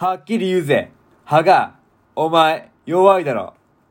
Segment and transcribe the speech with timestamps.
[0.00, 0.92] はっきり言うぜ。
[1.24, 1.74] 歯が、
[2.14, 3.54] お前、弱いだろ。